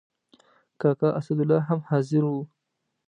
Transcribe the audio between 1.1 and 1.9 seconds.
اسدالله هم